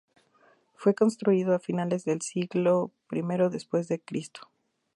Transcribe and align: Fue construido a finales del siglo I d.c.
Fue 0.73 0.95
construido 0.95 1.53
a 1.53 1.59
finales 1.59 2.05
del 2.05 2.21
siglo 2.23 2.89
I 3.11 3.21
d.c. 3.21 4.31